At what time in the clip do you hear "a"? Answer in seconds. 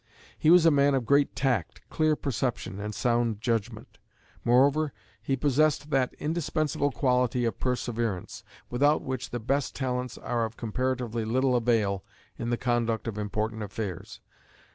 0.65-0.71